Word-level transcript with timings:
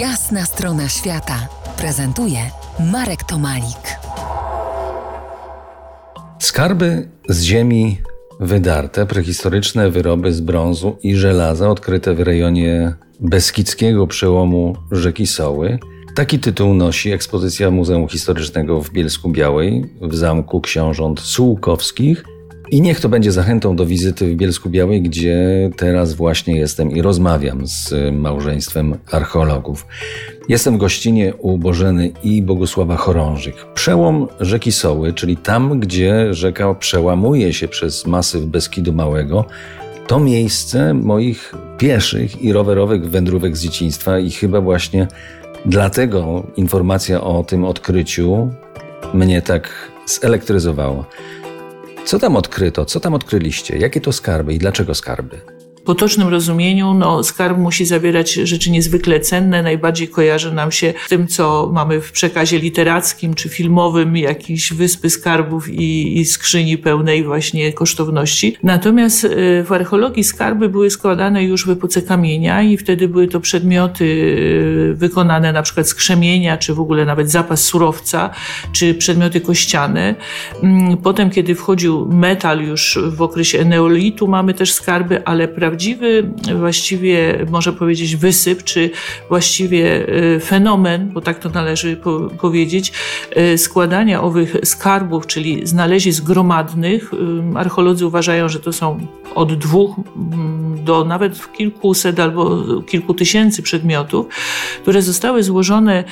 Jasna 0.00 0.44
strona 0.44 0.88
świata 0.88 1.48
prezentuje 1.78 2.38
Marek 2.92 3.24
Tomalik. 3.24 3.98
Skarby 6.38 7.08
z 7.28 7.42
ziemi 7.42 7.98
wydarte, 8.40 9.06
prehistoryczne 9.06 9.90
wyroby 9.90 10.32
z 10.32 10.40
brązu 10.40 10.96
i 11.02 11.14
żelaza 11.14 11.70
odkryte 11.70 12.14
w 12.14 12.20
rejonie 12.20 12.94
Beskidzkiego 13.20 14.06
przełomu 14.06 14.76
rzeki 14.90 15.26
Soły. 15.26 15.78
Taki 16.14 16.38
tytuł 16.38 16.74
nosi 16.74 17.12
ekspozycja 17.12 17.70
Muzeum 17.70 18.08
Historycznego 18.08 18.80
w 18.82 18.90
Bielsku 18.90 19.28
Białej 19.28 19.84
w 20.02 20.14
Zamku 20.14 20.60
Książąt 20.60 21.20
Sułkowskich– 21.20 22.24
i 22.70 22.80
niech 22.80 23.00
to 23.00 23.08
będzie 23.08 23.32
zachętą 23.32 23.76
do 23.76 23.86
wizyty 23.86 24.26
w 24.26 24.36
Bielsku 24.36 24.70
Białej, 24.70 25.02
gdzie 25.02 25.70
teraz 25.76 26.14
właśnie 26.14 26.56
jestem 26.56 26.90
i 26.90 27.02
rozmawiam 27.02 27.66
z 27.66 27.94
małżeństwem 28.12 28.94
archeologów. 29.10 29.86
Jestem 30.48 30.74
w 30.74 30.78
gościnie 30.78 31.34
u 31.34 31.58
Bożeny 31.58 32.12
i 32.22 32.42
Bogusława 32.42 32.96
Chorążyk. 32.96 33.54
Przełom 33.74 34.28
rzeki 34.40 34.72
Soły, 34.72 35.12
czyli 35.12 35.36
tam, 35.36 35.80
gdzie 35.80 36.34
rzeka 36.34 36.74
przełamuje 36.74 37.52
się 37.52 37.68
przez 37.68 38.06
masyw 38.06 38.44
Beskidu 38.44 38.92
Małego, 38.92 39.44
to 40.06 40.20
miejsce 40.20 40.94
moich 40.94 41.54
pieszych 41.78 42.42
i 42.42 42.52
rowerowych 42.52 43.10
wędrówek 43.10 43.56
z 43.56 43.62
dzieciństwa 43.62 44.18
i 44.18 44.30
chyba 44.30 44.60
właśnie 44.60 45.08
dlatego 45.66 46.46
informacja 46.56 47.20
o 47.20 47.44
tym 47.44 47.64
odkryciu 47.64 48.50
mnie 49.14 49.42
tak 49.42 49.90
zelektryzowała. 50.06 51.04
Co 52.06 52.18
tam 52.18 52.36
odkryto? 52.36 52.84
Co 52.84 53.00
tam 53.00 53.14
odkryliście? 53.14 53.78
Jakie 53.78 54.00
to 54.00 54.12
skarby 54.12 54.54
i 54.54 54.58
dlaczego 54.58 54.94
skarby? 54.94 55.40
Potocznym 55.86 56.28
rozumieniu 56.28 56.94
no, 56.94 57.22
skarb 57.22 57.58
musi 57.58 57.84
zawierać 57.84 58.32
rzeczy 58.32 58.70
niezwykle 58.70 59.20
cenne. 59.20 59.62
Najbardziej 59.62 60.08
kojarzy 60.08 60.52
nam 60.52 60.72
się 60.72 60.94
z 61.06 61.08
tym, 61.08 61.26
co 61.26 61.70
mamy 61.72 62.00
w 62.00 62.12
przekazie 62.12 62.58
literackim 62.58 63.34
czy 63.34 63.48
filmowym, 63.48 64.16
jakieś 64.16 64.72
wyspy 64.72 65.10
skarbów 65.10 65.68
i, 65.68 66.18
i 66.18 66.24
skrzyni 66.24 66.78
pełnej 66.78 67.24
właśnie 67.24 67.72
kosztowności. 67.72 68.56
Natomiast 68.62 69.24
y, 69.24 69.64
w 69.64 69.72
archeologii 69.72 70.24
skarby 70.24 70.68
były 70.68 70.90
składane 70.90 71.44
już 71.44 71.66
w 71.66 71.70
epoce 71.70 72.02
kamienia 72.02 72.62
i 72.62 72.76
wtedy 72.76 73.08
były 73.08 73.28
to 73.28 73.40
przedmioty 73.40 74.04
y, 74.04 74.94
wykonane 74.94 75.52
na 75.52 75.62
przykład 75.62 75.88
z 75.88 75.94
krzemienia, 75.94 76.56
czy 76.56 76.74
w 76.74 76.80
ogóle 76.80 77.04
nawet 77.04 77.30
zapas 77.30 77.64
surowca, 77.64 78.30
czy 78.72 78.94
przedmioty 78.94 79.40
kościane. 79.40 80.14
Mm, 80.62 80.96
potem, 80.96 81.30
kiedy 81.30 81.54
wchodził 81.54 82.06
metal 82.06 82.62
już 82.62 82.98
w 83.16 83.22
okresie 83.22 83.58
eneolitu, 83.58 84.28
mamy 84.28 84.54
też 84.54 84.72
skarby, 84.72 85.24
ale 85.24 85.48
prawdopodobnie 85.48 85.75
prawdziwy, 85.76 86.30
właściwie 86.60 87.46
można 87.50 87.72
powiedzieć, 87.72 88.16
wysyp, 88.16 88.62
czy 88.62 88.90
właściwie 89.28 90.08
e, 90.08 90.40
fenomen, 90.40 91.10
bo 91.12 91.20
tak 91.20 91.38
to 91.38 91.48
należy 91.48 91.96
po 91.96 92.20
powiedzieć, 92.20 92.92
e, 93.30 93.58
składania 93.58 94.22
owych 94.22 94.56
skarbów, 94.64 95.26
czyli 95.26 95.66
znalezisk 95.66 96.24
gromadnych. 96.24 97.10
Archeolodzy 97.54 98.06
uważają, 98.06 98.48
że 98.48 98.60
to 98.60 98.72
są 98.72 99.06
od 99.34 99.58
dwóch 99.58 99.96
mm, 100.16 100.55
do 100.86 101.04
nawet 101.04 101.52
kilkuset 101.52 102.20
albo 102.20 102.64
kilku 102.86 103.14
tysięcy 103.14 103.62
przedmiotów, 103.62 104.26
które 104.82 105.02
zostały 105.02 105.42
złożone 105.42 106.04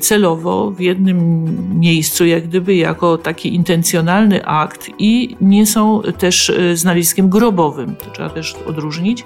celowo 0.00 0.70
w 0.70 0.80
jednym 0.80 1.44
miejscu, 1.80 2.26
jak 2.26 2.48
gdyby 2.48 2.74
jako 2.74 3.18
taki 3.18 3.54
intencjonalny 3.54 4.46
akt 4.46 4.90
i 4.98 5.36
nie 5.40 5.66
są 5.66 6.02
też 6.18 6.52
znaleziskiem 6.74 7.28
grobowym. 7.28 7.96
To 7.96 8.10
trzeba 8.10 8.30
też 8.30 8.54
odróżnić 8.66 8.88
odróżnić 8.88 9.24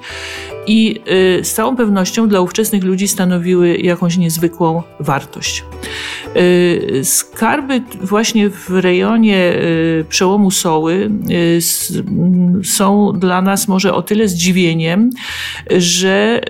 i 0.67 1.01
y, 1.41 1.45
z 1.45 1.55
całą 1.55 1.77
pewnością 1.77 2.29
dla 2.29 2.41
ówczesnych 2.41 2.85
ludzi 2.85 3.09
stanowiły 3.09 3.77
jakąś 3.77 4.17
niezwykłą 4.17 4.83
wartość. 5.01 5.65
Y, 6.37 7.01
skarby 7.05 7.83
właśnie 8.01 8.51
w 8.51 8.71
rejonie 8.71 9.53
y, 9.55 10.05
przełomu 10.09 10.51
Soły 10.51 11.11
są 12.65 13.13
dla 13.19 13.43
nas 13.43 13.69
może 13.69 13.95
o 13.95 14.03
tyle 14.03 14.29
zdziwieniem, 14.29 15.11
że 15.77 16.41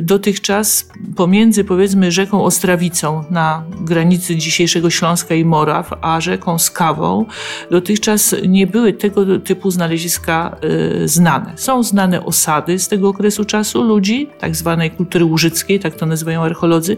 dotychczas 0.00 0.88
pomiędzy 1.16 1.64
powiedzmy 1.64 2.12
rzeką 2.12 2.44
Ostrawicą 2.44 3.24
na 3.30 3.64
granicy 3.80 4.36
dzisiejszego 4.36 4.90
Śląska 4.90 5.34
i 5.34 5.44
Moraw, 5.44 5.90
a 6.00 6.20
rzeką 6.20 6.58
Skawą 6.58 7.24
dotychczas 7.70 8.34
nie 8.48 8.66
były 8.66 8.92
tego 8.92 9.38
typu 9.38 9.70
znaleziska 9.70 10.56
znane. 11.04 11.52
Są 11.56 11.82
znane 11.82 12.24
osady 12.24 12.78
z 12.78 12.88
tego 12.88 13.08
okresu 13.08 13.44
czasu 13.44 13.82
ludzi, 13.82 14.28
tak 14.38 14.56
zwanej 14.56 14.90
kultury 14.90 15.24
łużyckiej, 15.24 15.80
tak 15.80 15.94
to 15.94 16.06
nazywają 16.06 16.42
archeolodzy, 16.42 16.96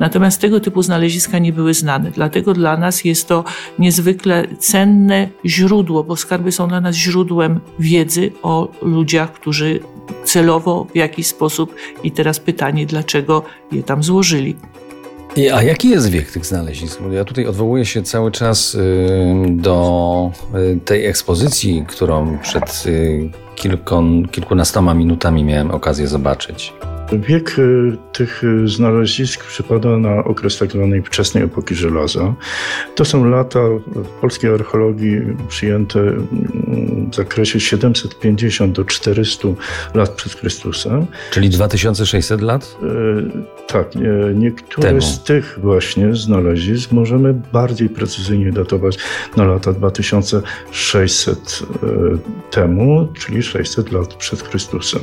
natomiast 0.00 0.40
tego 0.40 0.60
typu 0.60 0.82
znaleziska 0.82 1.38
nie 1.42 1.52
były 1.52 1.74
znane. 1.74 2.10
Dlatego 2.10 2.54
dla 2.54 2.76
nas 2.76 3.04
jest 3.04 3.28
to 3.28 3.44
niezwykle 3.78 4.46
cenne 4.58 5.28
źródło, 5.46 6.04
bo 6.04 6.16
skarby 6.16 6.52
są 6.52 6.68
dla 6.68 6.80
nas 6.80 6.96
źródłem 6.96 7.60
wiedzy 7.78 8.32
o 8.42 8.68
ludziach, 8.82 9.32
którzy 9.32 9.80
celowo 10.24 10.86
w 10.92 10.96
jakiś 10.96 11.26
sposób 11.26 11.74
i 12.02 12.10
teraz 12.10 12.40
pytanie, 12.40 12.86
dlaczego 12.86 13.42
je 13.72 13.82
tam 13.82 14.02
złożyli. 14.02 14.56
A 15.54 15.62
jaki 15.62 15.88
jest 15.88 16.10
wiek 16.10 16.30
tych 16.30 16.46
znalezisk? 16.46 17.00
Ja 17.10 17.24
tutaj 17.24 17.46
odwołuję 17.46 17.86
się 17.86 18.02
cały 18.02 18.30
czas 18.30 18.76
do 19.48 20.30
y, 20.54 20.80
tej 20.84 21.06
ekspozycji, 21.06 21.84
którą 21.88 22.38
przed 22.38 22.84
y, 22.86 23.30
kilkunastoma 24.30 24.94
minutami 24.94 25.44
miałem 25.44 25.70
okazję 25.70 26.06
zobaczyć. 26.06 26.72
Wiek 27.18 27.58
y, 27.58 27.96
tych 28.12 28.44
y, 28.44 28.68
znalezisk 28.68 29.44
przypada 29.44 29.98
na 29.98 30.24
okres 30.24 30.58
tak 30.58 30.72
zwanej 30.72 31.02
wczesnej 31.02 31.44
epoki 31.44 31.74
żelaza. 31.74 32.34
To 32.94 33.04
są 33.04 33.24
lata 33.24 33.60
w 33.86 34.08
polskiej 34.20 34.50
archeologii 34.50 35.20
przyjęte 35.48 36.00
mm, 36.00 37.10
w 37.10 37.14
zakresie 37.14 37.60
750 37.60 38.76
do 38.76 38.84
400 38.84 39.48
lat 39.94 40.10
przed 40.10 40.32
Chrystusem. 40.32 41.06
Czyli 41.30 41.50
2600 41.50 42.40
lat? 42.40 42.76
E, 42.82 42.86
tak. 43.66 43.88
Niektóre 44.34 44.88
Temu. 44.88 45.00
z 45.00 45.22
tych 45.22 45.58
właśnie 45.62 46.14
znalezisk 46.14 46.92
możemy 46.92 47.34
bardziej 47.52 47.88
precyzyjnie 47.88 48.52
datować 48.52 48.98
na 49.36 49.44
lata 49.44 49.72
2600 49.72 51.62
e, 51.82 51.86
temu, 52.50 53.08
czyli 53.18 53.42
600 53.42 53.92
lat 53.92 54.14
przed 54.14 54.42
Chrystusem. 54.42 55.00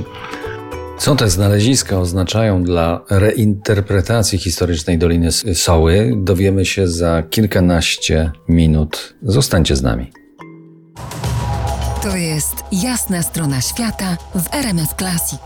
Co 0.99 1.15
te 1.15 1.29
znaleziska 1.29 1.99
oznaczają 1.99 2.63
dla 2.63 3.01
reinterpretacji 3.09 4.39
historycznej 4.39 4.97
Doliny 4.97 5.31
Soły, 5.31 6.13
dowiemy 6.17 6.65
się 6.65 6.87
za 6.87 7.23
kilkanaście 7.23 8.31
minut. 8.49 9.15
Zostańcie 9.23 9.75
z 9.75 9.81
nami. 9.81 10.11
To 12.01 12.15
jest 12.15 12.55
jasna 12.71 13.23
strona 13.23 13.61
świata 13.61 14.17
w 14.35 14.53
RMS 14.53 14.89
Classic. 14.97 15.41